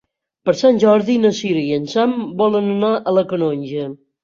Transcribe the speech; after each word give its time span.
Per 0.47 0.53
Sant 0.61 0.79
Jordi 0.83 1.17
na 1.25 1.31
Cira 1.41 1.61
i 1.67 1.77
en 1.77 1.85
Sam 1.93 2.17
volen 2.41 2.75
anar 2.79 2.93
a 3.03 3.17
la 3.21 3.27
Canonja. 3.35 3.89